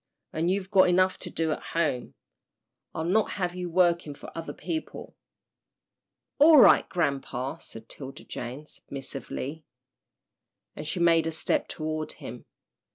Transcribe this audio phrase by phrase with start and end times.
[0.33, 2.15] And you've got enough to do at home.
[2.95, 5.15] I'll not have you working for other people."
[6.39, 9.63] "All right, grampa," said 'Tilda Jane, submissively,
[10.75, 12.45] and she made a step toward him.